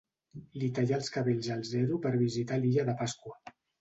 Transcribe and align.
Li 0.61 0.69
talla 0.77 0.95
els 0.99 1.11
cabells 1.17 1.49
al 1.57 1.61
zero 1.73 1.99
per 2.07 2.13
visitar 2.25 2.59
l'illa 2.65 2.87
de 2.89 2.97
Pasqua. 3.03 3.37